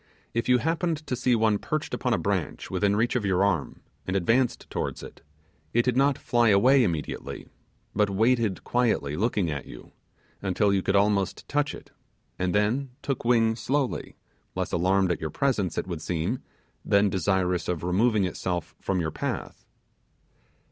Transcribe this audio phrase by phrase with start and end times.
[0.33, 3.81] If you happened to see one perched upon a branch within reach of your arm,
[4.07, 5.21] and advanced towards it,
[5.73, 7.45] it did not fly away immediately,
[7.93, 9.91] but waited quietly looking at you,
[10.41, 11.91] until you could almost touch it,
[12.39, 14.15] and then took wing slowly,
[14.55, 16.39] less alarmed at your presence, it would seem,
[16.83, 19.67] than desirous of removing itself from your path.